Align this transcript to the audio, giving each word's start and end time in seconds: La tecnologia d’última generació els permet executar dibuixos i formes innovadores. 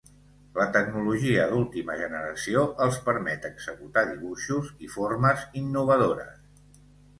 La 0.59 0.65
tecnologia 0.77 1.43
d’última 1.51 1.97
generació 1.99 2.63
els 2.87 2.97
permet 3.11 3.47
executar 3.51 4.05
dibuixos 4.15 4.75
i 4.89 4.93
formes 4.97 5.47
innovadores. 5.65 6.45